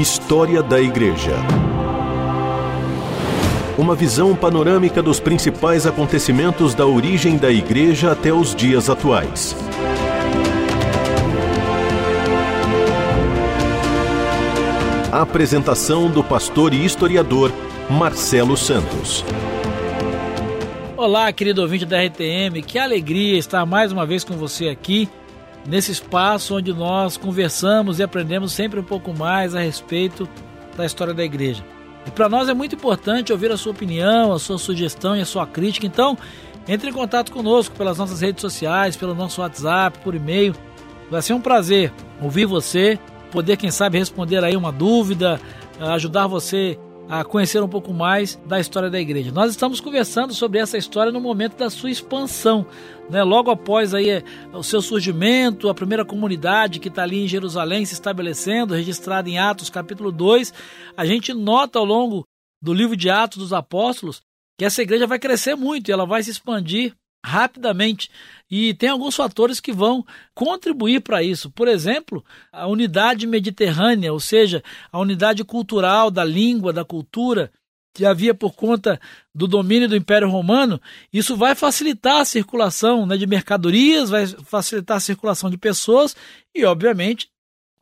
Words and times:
História 0.00 0.62
da 0.62 0.80
Igreja. 0.80 1.36
Uma 3.76 3.94
visão 3.94 4.34
panorâmica 4.34 5.02
dos 5.02 5.20
principais 5.20 5.86
acontecimentos 5.86 6.74
da 6.74 6.86
origem 6.86 7.36
da 7.36 7.52
Igreja 7.52 8.10
até 8.10 8.32
os 8.32 8.54
dias 8.54 8.88
atuais. 8.88 9.54
Apresentação 15.12 16.10
do 16.10 16.24
pastor 16.24 16.72
e 16.72 16.82
historiador 16.82 17.52
Marcelo 17.90 18.56
Santos. 18.56 19.22
Olá, 20.96 21.30
querido 21.30 21.60
ouvinte 21.60 21.84
da 21.84 22.02
RTM, 22.02 22.62
que 22.62 22.78
alegria 22.78 23.36
estar 23.36 23.66
mais 23.66 23.92
uma 23.92 24.06
vez 24.06 24.24
com 24.24 24.34
você 24.34 24.68
aqui 24.68 25.10
nesse 25.70 25.92
espaço 25.92 26.56
onde 26.56 26.72
nós 26.72 27.16
conversamos 27.16 28.00
e 28.00 28.02
aprendemos 28.02 28.52
sempre 28.52 28.80
um 28.80 28.82
pouco 28.82 29.14
mais 29.14 29.54
a 29.54 29.60
respeito 29.60 30.28
da 30.76 30.84
história 30.84 31.14
da 31.14 31.22
igreja. 31.22 31.64
E 32.04 32.10
para 32.10 32.28
nós 32.28 32.48
é 32.48 32.54
muito 32.54 32.74
importante 32.74 33.32
ouvir 33.32 33.52
a 33.52 33.56
sua 33.56 33.70
opinião, 33.70 34.32
a 34.32 34.38
sua 34.40 34.58
sugestão 34.58 35.16
e 35.16 35.20
a 35.20 35.24
sua 35.24 35.46
crítica. 35.46 35.86
Então, 35.86 36.18
entre 36.66 36.90
em 36.90 36.92
contato 36.92 37.30
conosco 37.30 37.76
pelas 37.76 37.98
nossas 37.98 38.20
redes 38.20 38.40
sociais, 38.40 38.96
pelo 38.96 39.14
nosso 39.14 39.40
WhatsApp, 39.40 40.00
por 40.00 40.14
e-mail. 40.14 40.56
Vai 41.08 41.22
ser 41.22 41.34
um 41.34 41.40
prazer 41.40 41.92
ouvir 42.20 42.46
você, 42.46 42.98
poder, 43.30 43.56
quem 43.56 43.70
sabe, 43.70 43.98
responder 43.98 44.42
aí 44.42 44.56
uma 44.56 44.72
dúvida, 44.72 45.40
ajudar 45.78 46.26
você 46.26 46.76
a 47.10 47.24
conhecer 47.24 47.60
um 47.60 47.68
pouco 47.68 47.92
mais 47.92 48.36
da 48.46 48.60
história 48.60 48.88
da 48.88 49.00
igreja. 49.00 49.32
Nós 49.32 49.50
estamos 49.50 49.80
conversando 49.80 50.32
sobre 50.32 50.60
essa 50.60 50.78
história 50.78 51.10
no 51.10 51.20
momento 51.20 51.56
da 51.56 51.68
sua 51.68 51.90
expansão, 51.90 52.64
né? 53.10 53.24
Logo 53.24 53.50
após 53.50 53.92
aí 53.92 54.08
é, 54.08 54.24
o 54.52 54.62
seu 54.62 54.80
surgimento, 54.80 55.68
a 55.68 55.74
primeira 55.74 56.04
comunidade 56.04 56.78
que 56.78 56.86
está 56.86 57.02
ali 57.02 57.24
em 57.24 57.26
Jerusalém 57.26 57.84
se 57.84 57.94
estabelecendo, 57.94 58.74
registrada 58.74 59.28
em 59.28 59.40
Atos 59.40 59.68
capítulo 59.68 60.12
2, 60.12 60.54
a 60.96 61.04
gente 61.04 61.34
nota 61.34 61.80
ao 61.80 61.84
longo 61.84 62.24
do 62.62 62.72
livro 62.72 62.96
de 62.96 63.10
Atos 63.10 63.38
dos 63.38 63.52
Apóstolos 63.52 64.22
que 64.56 64.64
essa 64.64 64.80
igreja 64.80 65.04
vai 65.04 65.18
crescer 65.18 65.56
muito 65.56 65.88
e 65.88 65.92
ela 65.92 66.06
vai 66.06 66.22
se 66.22 66.30
expandir 66.30 66.94
rapidamente. 67.24 68.10
E 68.50 68.74
tem 68.74 68.88
alguns 68.88 69.14
fatores 69.14 69.60
que 69.60 69.72
vão 69.72 70.04
contribuir 70.34 71.00
para 71.00 71.22
isso. 71.22 71.50
Por 71.50 71.68
exemplo, 71.68 72.24
a 72.52 72.66
unidade 72.66 73.26
mediterrânea, 73.26 74.12
ou 74.12 74.20
seja, 74.20 74.62
a 74.90 74.98
unidade 74.98 75.44
cultural 75.44 76.10
da 76.10 76.24
língua, 76.24 76.72
da 76.72 76.84
cultura, 76.84 77.50
que 77.94 78.04
havia 78.04 78.34
por 78.34 78.54
conta 78.54 79.00
do 79.34 79.46
domínio 79.46 79.88
do 79.88 79.96
Império 79.96 80.28
Romano, 80.28 80.80
isso 81.12 81.36
vai 81.36 81.54
facilitar 81.54 82.20
a 82.20 82.24
circulação 82.24 83.04
né, 83.06 83.16
de 83.16 83.26
mercadorias, 83.26 84.10
vai 84.10 84.26
facilitar 84.26 84.96
a 84.96 85.00
circulação 85.00 85.50
de 85.50 85.58
pessoas 85.58 86.16
e, 86.54 86.64
obviamente, 86.64 87.28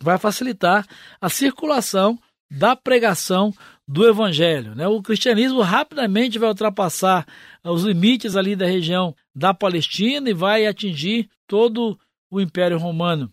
vai 0.02 0.18
facilitar 0.18 0.86
a 1.20 1.28
circulação 1.28 2.18
da 2.50 2.74
pregação 2.74 3.52
do 3.86 4.06
evangelho. 4.06 4.74
Né? 4.74 4.86
O 4.86 5.02
cristianismo 5.02 5.60
rapidamente 5.60 6.38
vai 6.38 6.48
ultrapassar 6.48 7.26
os 7.64 7.84
limites 7.84 8.36
ali 8.36 8.54
da 8.54 8.66
região 8.66 9.14
da 9.34 9.54
Palestina 9.54 10.28
e 10.30 10.34
vai 10.34 10.66
atingir 10.66 11.28
todo 11.46 11.98
o 12.30 12.40
Império 12.40 12.78
Romano. 12.78 13.32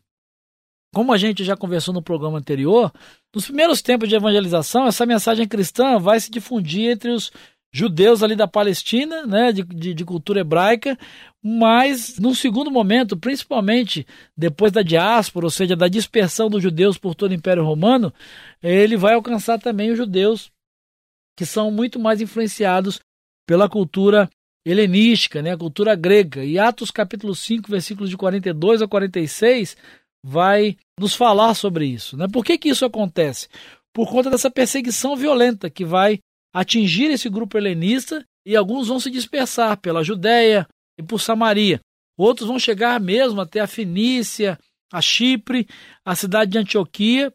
Como 0.93 1.11
a 1.11 1.17
gente 1.17 1.43
já 1.43 1.57
conversou 1.57 1.93
no 1.93 2.01
programa 2.01 2.37
anterior, 2.37 2.91
nos 3.33 3.45
primeiros 3.45 3.81
tempos 3.81 4.07
de 4.07 4.15
evangelização, 4.15 4.87
essa 4.87 5.05
mensagem 5.05 5.45
cristã 5.45 5.99
vai 5.99 6.17
se 6.21 6.31
difundir 6.31 6.89
entre 6.89 7.11
os 7.11 7.31
judeus 7.75 8.23
ali 8.23 8.37
da 8.37 8.47
Palestina, 8.47 9.25
né, 9.25 9.51
de, 9.51 9.61
de, 9.61 9.93
de, 9.93 10.05
cultura 10.05 10.39
hebraica, 10.39 10.97
mas 11.43 12.17
num 12.17 12.33
segundo 12.33 12.71
momento, 12.71 13.17
principalmente 13.17 14.07
depois 14.35 14.71
da 14.71 14.81
diáspora, 14.81 15.45
ou 15.45 15.49
seja, 15.49 15.75
da 15.75 15.89
dispersão 15.89 16.49
dos 16.49 16.63
judeus 16.63 16.97
por 16.97 17.13
todo 17.13 17.31
o 17.31 17.33
Império 17.33 17.65
Romano, 17.65 18.13
ele 18.63 18.95
vai 18.95 19.13
alcançar 19.13 19.59
também 19.59 19.91
os 19.91 19.97
judeus 19.97 20.49
que 21.37 21.45
são 21.45 21.69
muito 21.69 21.99
mais 21.99 22.21
influenciados 22.21 23.01
pela 23.45 23.67
cultura 23.67 24.29
helenística, 24.65 25.41
né, 25.41 25.51
a 25.51 25.57
cultura 25.57 25.95
grega. 25.95 26.45
E 26.45 26.57
Atos 26.57 26.89
capítulo 26.89 27.35
5, 27.35 27.69
versículos 27.69 28.09
de 28.09 28.15
42 28.15 28.81
a 28.81 28.87
46 28.87 29.75
vai 30.23 30.77
nos 30.97 31.13
falar 31.13 31.53
sobre 31.53 31.87
isso. 31.87 32.15
Né? 32.15 32.25
Por 32.31 32.45
que, 32.45 32.57
que 32.57 32.69
isso 32.69 32.85
acontece? 32.85 33.49
Por 33.93 34.09
conta 34.09 34.29
dessa 34.29 34.49
perseguição 34.49 35.17
violenta 35.17 35.69
que 35.69 35.83
vai 35.83 36.21
atingir 36.55 37.11
esse 37.11 37.27
grupo 37.27 37.57
helenista 37.57 38.23
e 38.45 38.55
alguns 38.55 38.87
vão 38.87 38.97
se 38.97 39.11
dispersar 39.11 39.77
pela 39.77 40.05
Judéia 40.05 40.65
e 40.97 41.03
por 41.03 41.19
Samaria. 41.19 41.81
Outros 42.17 42.47
vão 42.47 42.57
chegar 42.57 42.97
mesmo 42.97 43.41
até 43.41 43.59
a 43.59 43.67
Fenícia, 43.67 44.57
a 44.89 45.01
Chipre, 45.01 45.67
a 46.05 46.15
cidade 46.15 46.51
de 46.51 46.57
Antioquia 46.57 47.33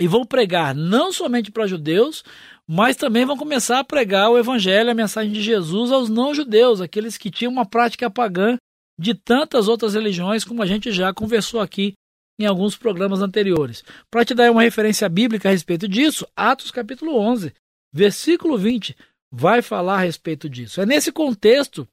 e 0.00 0.06
vão 0.06 0.24
pregar 0.24 0.76
não 0.76 1.12
somente 1.12 1.50
para 1.50 1.66
judeus, 1.66 2.22
mas 2.64 2.94
também 2.94 3.24
vão 3.24 3.36
começar 3.36 3.80
a 3.80 3.84
pregar 3.84 4.30
o 4.30 4.38
evangelho, 4.38 4.92
a 4.92 4.94
mensagem 4.94 5.32
de 5.32 5.42
Jesus 5.42 5.90
aos 5.90 6.08
não-judeus, 6.08 6.80
aqueles 6.80 7.18
que 7.18 7.32
tinham 7.32 7.50
uma 7.50 7.66
prática 7.66 8.08
pagã 8.08 8.56
de 8.96 9.12
tantas 9.12 9.66
outras 9.66 9.94
religiões, 9.94 10.44
como 10.44 10.62
a 10.62 10.66
gente 10.66 10.92
já 10.92 11.12
conversou 11.12 11.60
aqui 11.60 11.94
em 12.38 12.46
alguns 12.46 12.76
programas 12.76 13.22
anteriores. 13.22 13.82
Para 14.08 14.24
te 14.24 14.34
dar 14.34 14.52
uma 14.52 14.62
referência 14.62 15.08
bíblica 15.08 15.48
a 15.48 15.52
respeito 15.52 15.88
disso, 15.88 16.24
Atos 16.36 16.70
capítulo 16.70 17.18
11, 17.18 17.52
Versículo 17.92 18.56
20 18.56 18.96
vai 19.30 19.62
falar 19.62 19.96
a 19.96 20.04
respeito 20.04 20.48
disso. 20.48 20.80
É 20.80 20.86
nesse 20.86 21.12
contexto 21.12 21.86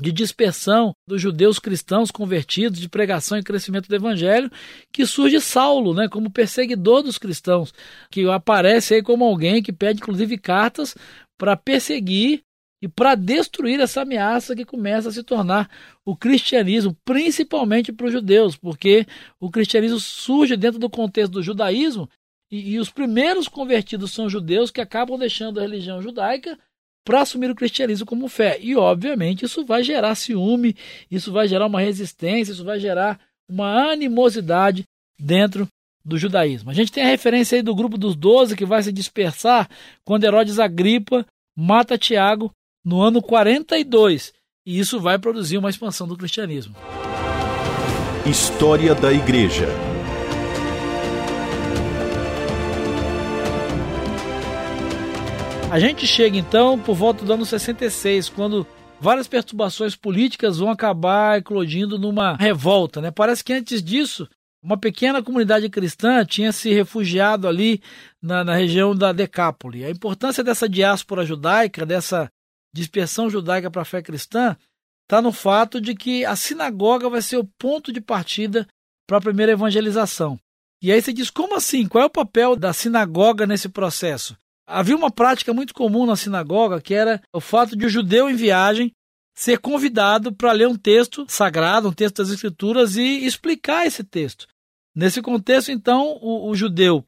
de 0.00 0.10
dispersão 0.10 0.94
dos 1.06 1.20
judeus 1.20 1.58
cristãos 1.58 2.10
convertidos, 2.10 2.80
de 2.80 2.88
pregação 2.88 3.38
e 3.38 3.42
crescimento 3.42 3.88
do 3.88 3.94
evangelho, 3.94 4.50
que 4.90 5.06
surge 5.06 5.40
Saulo, 5.40 5.94
né, 5.94 6.08
como 6.08 6.30
perseguidor 6.30 7.02
dos 7.02 7.18
cristãos, 7.18 7.74
que 8.10 8.28
aparece 8.28 8.94
aí 8.94 9.02
como 9.02 9.24
alguém 9.24 9.62
que 9.62 9.72
pede 9.72 10.00
inclusive 10.00 10.38
cartas 10.38 10.96
para 11.38 11.56
perseguir 11.56 12.42
e 12.82 12.88
para 12.88 13.14
destruir 13.14 13.78
essa 13.80 14.00
ameaça 14.00 14.56
que 14.56 14.64
começa 14.64 15.08
a 15.08 15.12
se 15.12 15.22
tornar 15.22 15.70
o 16.04 16.16
cristianismo, 16.16 16.96
principalmente 17.04 17.92
para 17.92 18.06
os 18.06 18.12
judeus, 18.12 18.56
porque 18.56 19.06
o 19.38 19.50
cristianismo 19.50 20.00
surge 20.00 20.56
dentro 20.56 20.80
do 20.80 20.90
contexto 20.90 21.32
do 21.32 21.42
judaísmo 21.42 22.08
e, 22.52 22.72
e 22.74 22.78
os 22.78 22.90
primeiros 22.90 23.48
convertidos 23.48 24.12
são 24.12 24.28
judeus 24.28 24.70
que 24.70 24.82
acabam 24.82 25.18
deixando 25.18 25.58
a 25.58 25.62
religião 25.62 26.02
judaica 26.02 26.58
para 27.02 27.22
assumir 27.22 27.50
o 27.50 27.54
cristianismo 27.54 28.04
como 28.04 28.28
fé. 28.28 28.58
E, 28.60 28.76
obviamente, 28.76 29.46
isso 29.46 29.64
vai 29.64 29.82
gerar 29.82 30.14
ciúme, 30.14 30.76
isso 31.10 31.32
vai 31.32 31.48
gerar 31.48 31.66
uma 31.66 31.80
resistência, 31.80 32.52
isso 32.52 32.64
vai 32.64 32.78
gerar 32.78 33.18
uma 33.48 33.90
animosidade 33.90 34.84
dentro 35.18 35.66
do 36.04 36.18
judaísmo. 36.18 36.70
A 36.70 36.74
gente 36.74 36.92
tem 36.92 37.02
a 37.02 37.08
referência 37.08 37.56
aí 37.56 37.62
do 37.62 37.74
grupo 37.74 37.96
dos 37.96 38.14
doze 38.14 38.54
que 38.54 38.66
vai 38.66 38.82
se 38.82 38.92
dispersar 38.92 39.68
quando 40.04 40.24
Herodes 40.24 40.58
Agripa 40.58 41.24
mata 41.56 41.96
Tiago 41.96 42.50
no 42.84 43.00
ano 43.00 43.22
42. 43.22 44.32
E 44.66 44.78
isso 44.78 45.00
vai 45.00 45.18
produzir 45.18 45.58
uma 45.58 45.70
expansão 45.70 46.06
do 46.06 46.16
cristianismo. 46.16 46.76
História 48.26 48.94
da 48.94 49.12
Igreja. 49.12 49.66
A 55.72 55.80
gente 55.80 56.06
chega 56.06 56.36
então 56.36 56.78
por 56.78 56.94
volta 56.94 57.24
do 57.24 57.32
ano 57.32 57.46
66, 57.46 58.28
quando 58.28 58.66
várias 59.00 59.26
perturbações 59.26 59.96
políticas 59.96 60.58
vão 60.58 60.68
acabar 60.68 61.38
eclodindo 61.38 61.98
numa 61.98 62.36
revolta. 62.36 63.00
Né? 63.00 63.10
Parece 63.10 63.42
que 63.42 63.54
antes 63.54 63.82
disso, 63.82 64.28
uma 64.62 64.76
pequena 64.76 65.22
comunidade 65.22 65.70
cristã 65.70 66.26
tinha 66.26 66.52
se 66.52 66.74
refugiado 66.74 67.48
ali 67.48 67.80
na, 68.20 68.44
na 68.44 68.54
região 68.54 68.94
da 68.94 69.14
Decápole. 69.14 69.86
A 69.86 69.90
importância 69.90 70.44
dessa 70.44 70.68
diáspora 70.68 71.24
judaica, 71.24 71.86
dessa 71.86 72.30
dispersão 72.74 73.30
judaica 73.30 73.70
para 73.70 73.80
a 73.80 73.86
fé 73.86 74.02
cristã, 74.02 74.54
está 75.04 75.22
no 75.22 75.32
fato 75.32 75.80
de 75.80 75.94
que 75.94 76.22
a 76.26 76.36
sinagoga 76.36 77.08
vai 77.08 77.22
ser 77.22 77.38
o 77.38 77.48
ponto 77.58 77.90
de 77.90 78.02
partida 78.02 78.68
para 79.08 79.16
a 79.16 79.22
primeira 79.22 79.52
evangelização. 79.52 80.38
E 80.82 80.92
aí 80.92 81.00
você 81.00 81.14
diz, 81.14 81.30
como 81.30 81.56
assim? 81.56 81.88
Qual 81.88 82.02
é 82.02 82.06
o 82.06 82.10
papel 82.10 82.56
da 82.56 82.74
sinagoga 82.74 83.46
nesse 83.46 83.70
processo? 83.70 84.36
Havia 84.66 84.96
uma 84.96 85.10
prática 85.10 85.52
muito 85.52 85.74
comum 85.74 86.06
na 86.06 86.16
sinagoga 86.16 86.80
que 86.80 86.94
era 86.94 87.20
o 87.32 87.40
fato 87.40 87.76
de 87.76 87.86
o 87.86 87.88
judeu 87.88 88.30
em 88.30 88.34
viagem 88.34 88.92
ser 89.34 89.58
convidado 89.58 90.32
para 90.32 90.52
ler 90.52 90.68
um 90.68 90.76
texto 90.76 91.24
sagrado, 91.28 91.88
um 91.88 91.92
texto 91.92 92.16
das 92.16 92.30
Escrituras 92.30 92.96
e 92.96 93.24
explicar 93.24 93.86
esse 93.86 94.04
texto. 94.04 94.46
Nesse 94.94 95.22
contexto, 95.22 95.70
então, 95.70 96.18
o, 96.20 96.50
o 96.50 96.54
judeu 96.54 97.04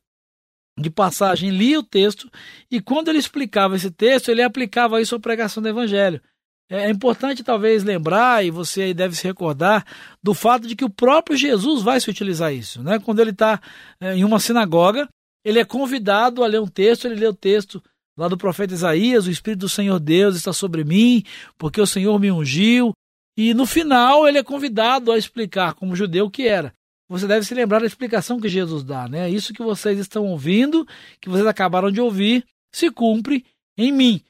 de 0.79 0.91
passagem 0.91 1.51
lia 1.51 1.79
o 1.79 1.85
texto 1.85 2.31
e 2.71 2.81
quando 2.81 3.09
ele 3.09 3.19
explicava 3.19 3.77
esse 3.77 3.91
texto, 3.91 4.31
ele 4.31 4.43
aplicava 4.43 5.01
isso 5.01 5.15
à 5.15 5.21
pregação 5.21 5.63
do 5.63 5.69
evangelho. 5.69 6.21
É, 6.69 6.87
é 6.87 6.91
importante 6.91 7.45
talvez 7.45 7.85
lembrar, 7.85 8.45
e 8.45 8.51
você 8.51 8.95
deve 8.95 9.15
se 9.15 9.25
recordar, 9.25 9.85
do 10.23 10.35
fato 10.35 10.67
de 10.67 10.75
que 10.75 10.85
o 10.85 10.91
próprio 10.91 11.37
Jesus 11.37 11.83
vai 11.83 12.01
se 12.01 12.11
utilizar 12.11 12.53
isso. 12.53 12.83
Né? 12.83 12.99
Quando 12.99 13.21
ele 13.21 13.31
está 13.31 13.61
é, 14.01 14.15
em 14.15 14.25
uma 14.25 14.41
sinagoga, 14.41 15.09
ele 15.45 15.59
é 15.59 15.65
convidado 15.65 16.43
a 16.43 16.47
ler 16.47 16.61
um 16.61 16.67
texto, 16.67 17.07
ele 17.07 17.17
lê 17.17 17.27
o 17.27 17.35
texto 17.35 17.83
lá 18.17 18.29
do 18.29 18.39
profeta 18.39 18.75
Isaías, 18.75 19.27
o 19.27 19.31
Espírito 19.31 19.61
do 19.61 19.69
Senhor 19.69 19.99
Deus 19.99 20.37
está 20.37 20.53
sobre 20.53 20.85
mim, 20.85 21.23
porque 21.59 21.81
o 21.81 21.87
Senhor 21.87 22.19
me 22.19 22.31
ungiu. 22.31 22.93
E 23.37 23.53
no 23.53 23.67
final 23.67 24.27
ele 24.29 24.39
é 24.39 24.43
convidado 24.43 25.11
a 25.11 25.19
explicar 25.19 25.75
como 25.75 25.97
judeu 25.97 26.31
que 26.31 26.47
era. 26.47 26.73
você 27.09 27.27
deve 27.27 27.45
se 27.45 27.55
lembrar 27.55 27.81
da 27.81 27.87
explicação 27.87 28.41
que 28.41 28.49
Jesus 28.49 28.85
dá, 28.85 29.09
né? 29.09 29.29
Isso 29.29 29.53
que 29.53 29.63
vocês 29.63 29.99
estão 29.99 30.25
ouvindo, 30.27 30.87
que 31.21 31.29
vocês 31.29 31.47
acabaram 31.47 31.91
de 31.91 32.01
ouvir, 32.01 32.45
se 32.73 32.91
cumpre 32.91 33.45
em 33.77 33.93
mim. 33.93 34.23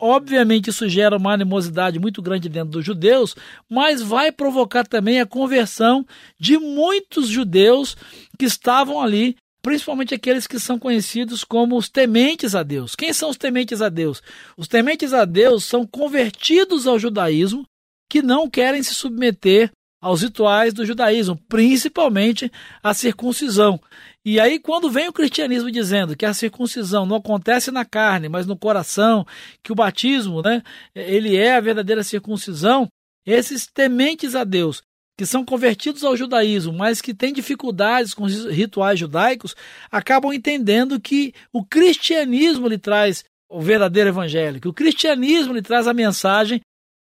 Obviamente, 0.00 0.68
isso 0.68 0.88
gera 0.88 1.16
uma 1.16 1.32
animosidade 1.32 1.98
muito 1.98 2.20
grande 2.20 2.48
dentro 2.48 2.70
dos 2.70 2.84
judeus, 2.84 3.36
mas 3.70 4.02
vai 4.02 4.32
provocar 4.32 4.84
também 4.84 5.20
a 5.20 5.26
conversão 5.26 6.04
de 6.38 6.58
muitos 6.58 7.28
judeus 7.28 7.96
que 8.36 8.44
estavam 8.44 9.00
ali, 9.00 9.36
principalmente 9.62 10.14
aqueles 10.14 10.46
que 10.46 10.58
são 10.58 10.78
conhecidos 10.78 11.44
como 11.44 11.76
os 11.76 11.88
tementes 11.88 12.54
a 12.54 12.62
Deus. 12.62 12.94
Quem 12.96 13.12
são 13.12 13.30
os 13.30 13.36
tementes 13.36 13.80
a 13.80 13.88
Deus? 13.88 14.22
Os 14.56 14.66
tementes 14.66 15.14
a 15.14 15.24
Deus 15.24 15.64
são 15.64 15.86
convertidos 15.86 16.86
ao 16.86 16.98
judaísmo 16.98 17.64
que 18.10 18.20
não 18.20 18.50
querem 18.50 18.82
se 18.82 18.92
submeter 18.92 19.70
aos 20.02 20.20
rituais 20.20 20.74
do 20.74 20.84
judaísmo, 20.84 21.36
principalmente 21.48 22.50
a 22.82 22.92
circuncisão. 22.92 23.80
E 24.24 24.40
aí, 24.40 24.58
quando 24.58 24.90
vem 24.90 25.08
o 25.08 25.12
cristianismo 25.12 25.70
dizendo 25.70 26.16
que 26.16 26.26
a 26.26 26.34
circuncisão 26.34 27.06
não 27.06 27.16
acontece 27.16 27.70
na 27.70 27.84
carne, 27.84 28.28
mas 28.28 28.44
no 28.44 28.56
coração, 28.56 29.24
que 29.62 29.70
o 29.70 29.76
batismo, 29.76 30.42
né, 30.42 30.60
ele 30.94 31.36
é 31.36 31.54
a 31.54 31.60
verdadeira 31.60 32.02
circuncisão, 32.02 32.88
esses 33.24 33.66
tementes 33.66 34.34
a 34.34 34.42
Deus, 34.42 34.82
que 35.16 35.26
são 35.26 35.44
convertidos 35.44 36.04
ao 36.04 36.16
judaísmo, 36.16 36.72
mas 36.72 37.00
que 37.00 37.14
têm 37.14 37.32
dificuldades 37.32 38.14
com 38.14 38.24
os 38.24 38.46
rituais 38.46 38.98
judaicos, 38.98 39.54
acabam 39.90 40.32
entendendo 40.32 41.00
que 41.00 41.34
o 41.52 41.64
cristianismo 41.64 42.66
lhe 42.66 42.78
traz 42.78 43.24
o 43.48 43.60
verdadeiro 43.60 44.08
evangelho, 44.08 44.60
que 44.60 44.68
o 44.68 44.72
cristianismo 44.72 45.52
lhe 45.52 45.62
traz 45.62 45.86
a 45.86 45.92
mensagem 45.92 46.60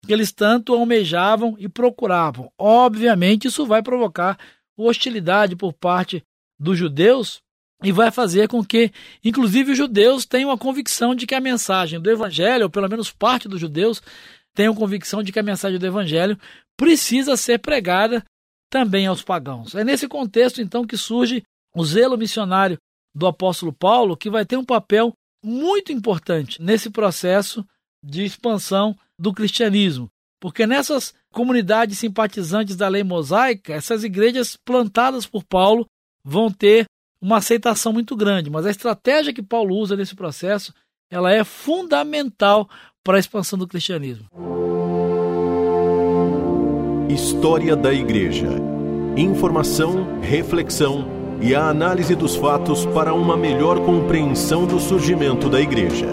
que 0.05 0.13
eles 0.13 0.31
tanto 0.31 0.73
almejavam 0.73 1.55
e 1.59 1.67
procuravam. 1.67 2.49
Obviamente, 2.57 3.47
isso 3.47 3.65
vai 3.65 3.83
provocar 3.83 4.37
hostilidade 4.77 5.55
por 5.55 5.73
parte 5.73 6.23
dos 6.57 6.77
judeus 6.77 7.41
e 7.83 7.91
vai 7.91 8.09
fazer 8.09 8.47
com 8.47 8.63
que, 8.63 8.91
inclusive, 9.23 9.71
os 9.71 9.77
judeus 9.77 10.25
tenham 10.25 10.49
a 10.49 10.57
convicção 10.57 11.13
de 11.13 11.27
que 11.27 11.35
a 11.35 11.41
mensagem 11.41 11.99
do 11.99 12.09
evangelho, 12.09 12.63
ou 12.63 12.69
pelo 12.69 12.89
menos 12.89 13.11
parte 13.11 13.47
dos 13.47 13.59
judeus, 13.59 14.01
tenham 14.57 14.73
convicção 14.73 15.21
de 15.21 15.31
que 15.31 15.37
a 15.37 15.43
mensagem 15.43 15.77
do 15.77 15.85
evangelho 15.85 16.35
precisa 16.75 17.37
ser 17.37 17.59
pregada 17.59 18.25
também 18.71 19.05
aos 19.05 19.21
pagãos. 19.21 19.75
É 19.75 19.83
nesse 19.83 20.07
contexto, 20.07 20.59
então, 20.59 20.83
que 20.83 20.97
surge 20.97 21.43
o 21.75 21.85
zelo 21.85 22.17
missionário 22.17 22.75
do 23.15 23.27
apóstolo 23.27 23.71
Paulo, 23.71 24.17
que 24.17 24.31
vai 24.31 24.47
ter 24.47 24.57
um 24.57 24.65
papel 24.65 25.13
muito 25.45 25.91
importante 25.91 26.59
nesse 26.59 26.89
processo 26.89 27.63
de 28.03 28.25
expansão 28.25 28.97
do 29.19 29.31
cristianismo. 29.31 30.09
Porque 30.41 30.65
nessas 30.65 31.13
comunidades 31.31 31.99
simpatizantes 31.99 32.75
da 32.75 32.87
lei 32.87 33.03
mosaica, 33.03 33.73
essas 33.73 34.03
igrejas 34.03 34.57
plantadas 34.65 35.27
por 35.27 35.43
Paulo 35.43 35.85
vão 36.25 36.51
ter 36.51 36.85
uma 37.21 37.37
aceitação 37.37 37.93
muito 37.93 38.15
grande. 38.15 38.49
Mas 38.49 38.65
a 38.65 38.71
estratégia 38.71 39.31
que 39.31 39.43
Paulo 39.43 39.75
usa 39.75 39.95
nesse 39.95 40.15
processo, 40.15 40.73
ela 41.11 41.31
é 41.31 41.43
fundamental 41.43 42.67
para 43.07 43.15
a 43.15 43.19
expansão 43.21 43.57
do 43.57 43.65
cristianismo. 43.65 44.25
História 47.09 47.73
da 47.73 47.93
Igreja. 47.93 48.49
Informação, 49.15 50.19
reflexão 50.19 51.07
e 51.41 51.55
a 51.55 51.69
análise 51.69 52.13
dos 52.15 52.35
fatos 52.35 52.85
para 52.87 53.13
uma 53.13 53.37
melhor 53.37 53.79
compreensão 53.85 54.67
do 54.67 54.77
surgimento 54.77 55.47
da 55.47 55.61
Igreja. 55.61 56.07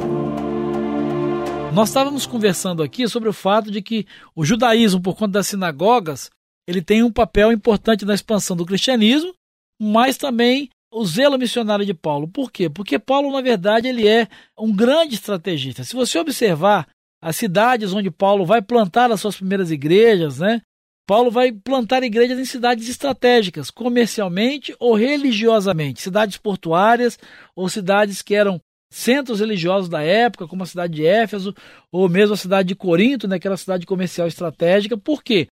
Nós 1.73 1.89
estávamos 1.89 2.27
conversando 2.27 2.81
aqui 2.81 3.09
sobre 3.09 3.29
o 3.29 3.33
fato 3.33 3.73
de 3.73 3.83
que 3.83 4.07
o 4.33 4.45
judaísmo, 4.45 5.03
por 5.03 5.17
conta 5.17 5.33
das 5.33 5.49
sinagogas, 5.49 6.31
ele 6.65 6.81
tem 6.81 7.03
um 7.03 7.11
papel 7.11 7.51
importante 7.51 8.05
na 8.05 8.15
expansão 8.15 8.57
do 8.57 8.65
cristianismo, 8.65 9.35
mas 9.83 10.17
também 10.17 10.71
o 10.95 11.05
zelo 11.05 11.37
missionário 11.37 11.85
de 11.85 11.93
Paulo. 11.93 12.29
Por 12.29 12.53
quê? 12.53 12.71
Porque 12.71 12.99
Paulo, 13.01 13.33
na 13.33 13.41
verdade, 13.41 13.89
ele 13.89 14.07
é 14.07 14.29
um 14.57 14.75
grande 14.75 15.17
estrategista. 15.17 15.83
Se 15.83 15.97
você 15.97 16.19
observar 16.19 16.87
as 17.21 17.35
cidades 17.35 17.93
onde 17.93 18.11
Paulo 18.11 18.47
vai 18.47 18.63
plantar 18.63 19.11
as 19.11 19.21
suas 19.21 19.37
primeiras 19.37 19.73
igrejas, 19.73 20.39
né? 20.39 20.63
Paulo 21.07 21.31
vai 21.31 21.51
plantar 21.53 22.03
igrejas 22.03 22.39
em 22.39 22.45
cidades 22.45 22.89
estratégicas, 22.89 23.71
comercialmente 23.71 24.75
ou 24.79 24.95
religiosamente, 24.95 26.01
cidades 26.01 26.39
portuárias 26.39 27.19
ou 27.55 27.69
cidades 27.69 28.23
que 28.23 28.35
eram 28.35 28.61
centros 28.91 29.41
religiosos 29.41 29.89
da 29.89 30.01
época, 30.01 30.47
como 30.47 30.63
a 30.63 30.67
cidade 30.67 30.95
de 30.95 31.05
Éfeso, 31.05 31.55
ou 31.91 32.09
mesmo 32.09 32.35
a 32.35 32.39
cidade 32.39 32.69
de 32.69 32.77
Corinto, 32.77 33.27
né, 33.27 33.39
que 33.39 33.47
era 33.47 33.57
cidade 33.57 33.85
comercial 33.85 34.29
estratégica. 34.29 34.97
Por 34.97 35.23
quê? 35.23 35.49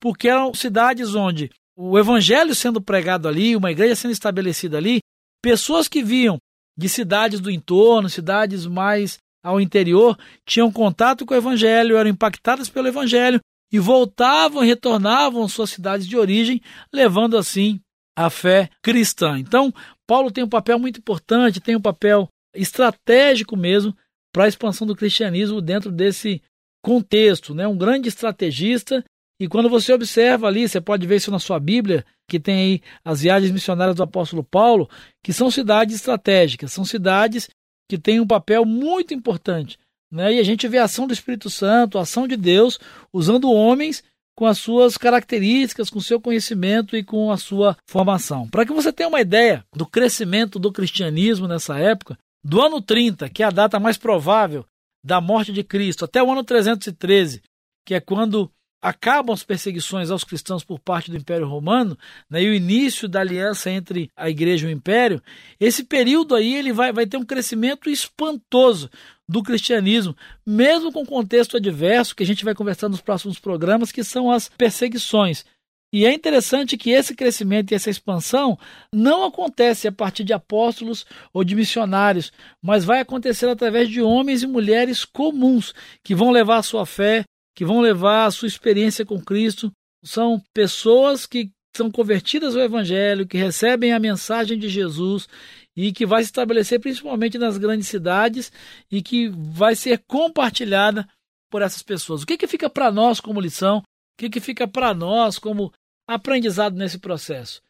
Porque 0.00 0.28
eram 0.28 0.54
cidades 0.54 1.14
onde 1.14 1.50
o 1.76 1.98
evangelho 1.98 2.54
sendo 2.54 2.80
pregado 2.80 3.28
ali, 3.28 3.54
uma 3.54 3.70
igreja 3.70 3.94
sendo 3.94 4.12
estabelecida 4.12 4.78
ali, 4.78 5.00
pessoas 5.42 5.86
que 5.86 6.02
vinham 6.02 6.38
de 6.76 6.88
cidades 6.88 7.40
do 7.40 7.50
entorno, 7.50 8.08
cidades 8.08 8.66
mais 8.66 9.18
ao 9.44 9.60
interior, 9.60 10.18
tinham 10.44 10.72
contato 10.72 11.24
com 11.24 11.34
o 11.34 11.36
evangelho, 11.36 11.96
eram 11.96 12.10
impactadas 12.10 12.68
pelo 12.68 12.88
evangelho 12.88 13.40
e 13.72 13.78
voltavam 13.78 14.64
e 14.64 14.66
retornavam 14.66 15.44
às 15.44 15.52
suas 15.52 15.70
cidades 15.70 16.06
de 16.06 16.16
origem, 16.16 16.60
levando 16.92 17.36
assim 17.36 17.80
a 18.16 18.30
fé 18.30 18.70
cristã. 18.82 19.38
Então, 19.38 19.72
Paulo 20.06 20.30
tem 20.30 20.42
um 20.42 20.48
papel 20.48 20.78
muito 20.78 20.98
importante, 20.98 21.60
tem 21.60 21.76
um 21.76 21.80
papel 21.80 22.28
estratégico 22.54 23.56
mesmo 23.56 23.94
para 24.32 24.44
a 24.44 24.48
expansão 24.48 24.86
do 24.86 24.96
cristianismo 24.96 25.60
dentro 25.60 25.90
desse 25.90 26.42
contexto, 26.82 27.54
né? 27.54 27.66
Um 27.66 27.76
grande 27.76 28.08
estrategista. 28.08 29.04
E 29.38 29.46
quando 29.48 29.68
você 29.68 29.92
observa 29.92 30.46
ali, 30.46 30.68
você 30.68 30.80
pode 30.80 31.06
ver 31.06 31.16
isso 31.16 31.30
na 31.30 31.38
sua 31.38 31.60
Bíblia, 31.60 32.04
que 32.28 32.40
tem 32.40 32.56
aí 32.56 32.82
as 33.04 33.20
viagens 33.20 33.52
missionárias 33.52 33.96
do 33.96 34.02
apóstolo 34.02 34.42
Paulo, 34.42 34.88
que 35.22 35.32
são 35.32 35.50
cidades 35.50 35.96
estratégicas, 35.96 36.72
são 36.72 36.84
cidades 36.84 37.48
que 37.88 37.98
têm 37.98 38.18
um 38.18 38.26
papel 38.26 38.64
muito 38.64 39.12
importante. 39.12 39.78
Né? 40.10 40.34
E 40.34 40.38
a 40.40 40.42
gente 40.42 40.66
vê 40.66 40.78
a 40.78 40.84
ação 40.84 41.06
do 41.06 41.12
Espírito 41.12 41.50
Santo, 41.50 41.98
a 41.98 42.02
ação 42.02 42.26
de 42.26 42.36
Deus, 42.36 42.78
usando 43.12 43.50
homens 43.50 44.02
com 44.36 44.46
as 44.46 44.58
suas 44.58 44.98
características, 44.98 45.88
com 45.88 46.00
seu 46.00 46.20
conhecimento 46.20 46.96
e 46.96 47.02
com 47.02 47.30
a 47.30 47.36
sua 47.36 47.76
formação. 47.86 48.48
Para 48.48 48.66
que 48.66 48.72
você 48.72 48.92
tenha 48.92 49.08
uma 49.08 49.20
ideia 49.20 49.64
do 49.74 49.86
crescimento 49.86 50.58
do 50.58 50.72
cristianismo 50.72 51.48
nessa 51.48 51.78
época, 51.78 52.18
do 52.44 52.60
ano 52.60 52.80
30, 52.80 53.28
que 53.30 53.42
é 53.42 53.46
a 53.46 53.50
data 53.50 53.80
mais 53.80 53.96
provável 53.96 54.64
da 55.04 55.20
morte 55.20 55.52
de 55.52 55.64
Cristo, 55.64 56.04
até 56.04 56.22
o 56.22 56.30
ano 56.30 56.44
313, 56.44 57.42
que 57.86 57.94
é 57.94 58.00
quando 58.00 58.50
acabam 58.86 59.34
as 59.34 59.42
perseguições 59.42 60.12
aos 60.12 60.22
cristãos 60.22 60.62
por 60.62 60.78
parte 60.78 61.10
do 61.10 61.16
Império 61.16 61.48
Romano, 61.48 61.98
né, 62.30 62.40
e 62.40 62.48
o 62.48 62.54
início 62.54 63.08
da 63.08 63.20
aliança 63.20 63.68
entre 63.68 64.08
a 64.16 64.30
igreja 64.30 64.68
e 64.68 64.70
o 64.70 64.72
império, 64.72 65.20
esse 65.58 65.82
período 65.82 66.36
aí 66.36 66.54
ele 66.54 66.72
vai, 66.72 66.92
vai 66.92 67.04
ter 67.04 67.16
um 67.16 67.24
crescimento 67.24 67.90
espantoso 67.90 68.88
do 69.28 69.42
cristianismo, 69.42 70.16
mesmo 70.46 70.92
com 70.92 71.04
contexto 71.04 71.56
adverso, 71.56 72.14
que 72.14 72.22
a 72.22 72.26
gente 72.26 72.44
vai 72.44 72.54
conversar 72.54 72.88
nos 72.88 73.00
próximos 73.00 73.40
programas, 73.40 73.90
que 73.90 74.04
são 74.04 74.30
as 74.30 74.48
perseguições. 74.50 75.44
E 75.92 76.06
é 76.06 76.12
interessante 76.12 76.76
que 76.76 76.90
esse 76.90 77.12
crescimento 77.12 77.72
e 77.72 77.74
essa 77.74 77.90
expansão 77.90 78.56
não 78.94 79.24
acontece 79.24 79.88
a 79.88 79.92
partir 79.92 80.22
de 80.22 80.32
apóstolos 80.32 81.04
ou 81.32 81.42
de 81.42 81.56
missionários, 81.56 82.32
mas 82.62 82.84
vai 82.84 83.00
acontecer 83.00 83.48
através 83.48 83.88
de 83.88 84.00
homens 84.00 84.44
e 84.44 84.46
mulheres 84.46 85.04
comuns 85.04 85.74
que 86.04 86.14
vão 86.14 86.30
levar 86.30 86.58
a 86.58 86.62
sua 86.62 86.86
fé, 86.86 87.24
que 87.56 87.64
vão 87.64 87.80
levar 87.80 88.26
a 88.26 88.30
sua 88.30 88.46
experiência 88.46 89.04
com 89.04 89.20
Cristo. 89.20 89.72
São 90.04 90.40
pessoas 90.54 91.26
que 91.26 91.50
são 91.76 91.90
convertidas 91.90 92.54
ao 92.54 92.62
Evangelho, 92.62 93.26
que 93.26 93.36
recebem 93.36 93.92
a 93.92 93.98
mensagem 93.98 94.58
de 94.58 94.68
Jesus 94.68 95.28
e 95.74 95.92
que 95.92 96.06
vai 96.06 96.22
se 96.22 96.28
estabelecer 96.28 96.78
principalmente 96.80 97.36
nas 97.38 97.58
grandes 97.58 97.88
cidades 97.88 98.52
e 98.90 99.02
que 99.02 99.28
vai 99.28 99.74
ser 99.74 100.02
compartilhada 100.06 101.08
por 101.50 101.62
essas 101.62 101.82
pessoas. 101.82 102.22
O 102.22 102.26
que, 102.26 102.36
que 102.36 102.46
fica 102.46 102.70
para 102.70 102.92
nós 102.92 103.20
como 103.20 103.40
lição 103.40 103.82
o 104.16 104.18
que, 104.18 104.30
que 104.30 104.40
fica 104.40 104.66
para 104.66 104.94
nós 104.94 105.38
como 105.38 105.70
aprendizado 106.08 106.74
nesse 106.74 106.98
processo? 106.98 107.62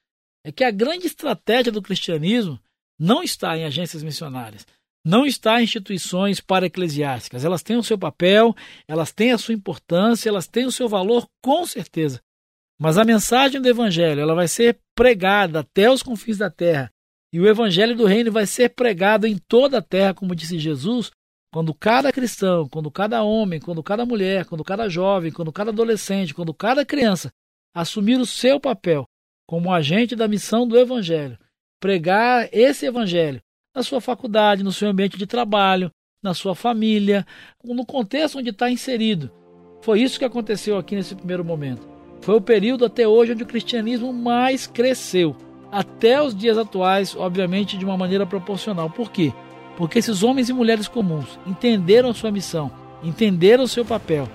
É 0.44 0.52
que 0.52 0.62
a 0.62 0.70
grande 0.70 1.08
estratégia 1.08 1.72
do 1.72 1.82
cristianismo 1.82 2.60
não 2.96 3.20
está 3.20 3.58
em 3.58 3.64
agências 3.64 4.00
missionárias, 4.04 4.64
não 5.06 5.24
está 5.24 5.60
em 5.60 5.64
instituições 5.64 6.40
para-eclesiásticas. 6.40 7.44
Elas 7.44 7.62
têm 7.62 7.76
o 7.76 7.82
seu 7.82 7.96
papel, 7.96 8.52
elas 8.88 9.12
têm 9.12 9.30
a 9.30 9.38
sua 9.38 9.54
importância, 9.54 10.28
elas 10.28 10.48
têm 10.48 10.66
o 10.66 10.72
seu 10.72 10.88
valor, 10.88 11.28
com 11.40 11.64
certeza. 11.64 12.20
Mas 12.76 12.98
a 12.98 13.04
mensagem 13.04 13.60
do 13.60 13.68
Evangelho 13.68 14.20
ela 14.20 14.34
vai 14.34 14.48
ser 14.48 14.80
pregada 14.96 15.60
até 15.60 15.88
os 15.88 16.02
confins 16.02 16.38
da 16.38 16.50
terra. 16.50 16.90
E 17.32 17.38
o 17.38 17.46
Evangelho 17.46 17.94
do 17.94 18.04
Reino 18.04 18.32
vai 18.32 18.46
ser 18.46 18.70
pregado 18.70 19.28
em 19.28 19.38
toda 19.38 19.78
a 19.78 19.82
terra, 19.82 20.12
como 20.12 20.34
disse 20.34 20.58
Jesus, 20.58 21.12
quando 21.52 21.72
cada 21.72 22.12
cristão, 22.12 22.68
quando 22.68 22.90
cada 22.90 23.22
homem, 23.22 23.60
quando 23.60 23.84
cada 23.84 24.04
mulher, 24.04 24.44
quando 24.44 24.64
cada 24.64 24.88
jovem, 24.88 25.30
quando 25.30 25.52
cada 25.52 25.70
adolescente, 25.70 26.34
quando 26.34 26.52
cada 26.52 26.84
criança 26.84 27.30
assumir 27.72 28.18
o 28.18 28.26
seu 28.26 28.58
papel 28.58 29.06
como 29.46 29.72
agente 29.72 30.16
da 30.16 30.26
missão 30.26 30.66
do 30.66 30.76
Evangelho, 30.76 31.38
pregar 31.80 32.48
esse 32.52 32.86
Evangelho 32.86 33.40
na 33.76 33.82
sua 33.82 34.00
faculdade, 34.00 34.64
no 34.64 34.72
seu 34.72 34.88
ambiente 34.88 35.18
de 35.18 35.26
trabalho, 35.26 35.90
na 36.22 36.32
sua 36.32 36.54
família, 36.54 37.26
no 37.62 37.84
contexto 37.84 38.38
onde 38.38 38.48
está 38.48 38.70
inserido. 38.70 39.30
Foi 39.82 40.00
isso 40.00 40.18
que 40.18 40.24
aconteceu 40.24 40.78
aqui 40.78 40.96
nesse 40.96 41.14
primeiro 41.14 41.44
momento. 41.44 41.86
Foi 42.22 42.34
o 42.36 42.40
período 42.40 42.86
até 42.86 43.06
hoje 43.06 43.32
onde 43.32 43.42
o 43.42 43.46
cristianismo 43.46 44.14
mais 44.14 44.66
cresceu. 44.66 45.36
Até 45.70 46.22
os 46.22 46.34
dias 46.34 46.56
atuais, 46.56 47.14
obviamente, 47.14 47.76
de 47.76 47.84
uma 47.84 47.98
maneira 47.98 48.24
proporcional. 48.24 48.88
Por 48.88 49.12
quê? 49.12 49.30
Porque 49.76 49.98
esses 49.98 50.22
homens 50.22 50.48
e 50.48 50.54
mulheres 50.54 50.88
comuns 50.88 51.38
entenderam 51.46 52.14
sua 52.14 52.32
missão, 52.32 52.72
entenderam 53.02 53.64
o 53.64 53.68
seu 53.68 53.84
papel 53.84 54.26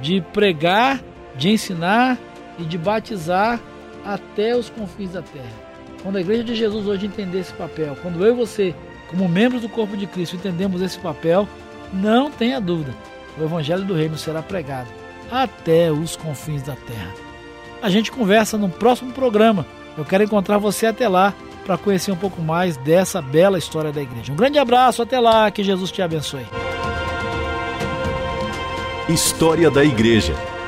de 0.00 0.20
pregar, 0.32 1.02
de 1.34 1.50
ensinar 1.50 2.16
e 2.56 2.62
de 2.62 2.78
batizar 2.78 3.60
até 4.04 4.56
os 4.56 4.70
confins 4.70 5.10
da 5.12 5.22
terra. 5.22 5.65
Quando 6.06 6.18
a 6.18 6.20
igreja 6.20 6.44
de 6.44 6.54
Jesus 6.54 6.86
hoje 6.86 7.06
entender 7.06 7.40
esse 7.40 7.52
papel, 7.54 7.96
quando 8.00 8.24
eu 8.24 8.32
e 8.32 8.36
você, 8.36 8.72
como 9.08 9.28
membros 9.28 9.62
do 9.62 9.68
corpo 9.68 9.96
de 9.96 10.06
Cristo, 10.06 10.36
entendemos 10.36 10.80
esse 10.80 10.96
papel, 11.00 11.48
não 11.92 12.30
tenha 12.30 12.60
dúvida, 12.60 12.94
o 13.36 13.42
evangelho 13.42 13.82
do 13.82 13.92
reino 13.92 14.16
será 14.16 14.40
pregado 14.40 14.86
até 15.32 15.90
os 15.90 16.14
confins 16.14 16.62
da 16.62 16.76
terra. 16.76 17.12
A 17.82 17.90
gente 17.90 18.12
conversa 18.12 18.56
no 18.56 18.68
próximo 18.68 19.12
programa. 19.12 19.66
Eu 19.98 20.04
quero 20.04 20.22
encontrar 20.22 20.58
você 20.58 20.86
até 20.86 21.08
lá 21.08 21.34
para 21.64 21.76
conhecer 21.76 22.12
um 22.12 22.16
pouco 22.16 22.40
mais 22.40 22.76
dessa 22.76 23.20
bela 23.20 23.58
história 23.58 23.90
da 23.90 24.00
igreja. 24.00 24.32
Um 24.32 24.36
grande 24.36 24.60
abraço, 24.60 25.02
até 25.02 25.18
lá, 25.18 25.50
que 25.50 25.64
Jesus 25.64 25.90
te 25.90 26.02
abençoe. 26.02 26.46
História 29.08 29.72
da 29.72 29.84
Igreja 29.84 30.36